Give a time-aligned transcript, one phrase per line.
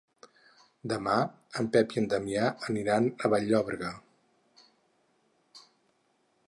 [0.93, 1.17] Demà
[1.63, 3.93] en Pep i en Damià aniran a Vall-llobrega.